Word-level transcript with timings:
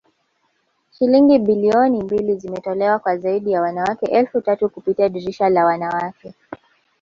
Shilingi 0.91 1.39
bilioni 1.39 2.03
mbili 2.03 2.35
zimetolewa 2.35 2.99
kwa 2.99 3.17
zaidi 3.17 3.51
ya 3.51 3.61
wanawake 3.61 4.05
elfu 4.05 4.41
tatu 4.41 4.69
kupitia 4.69 5.09
dirisha 5.09 5.49
la 5.49 5.65
wanawake 5.65 6.33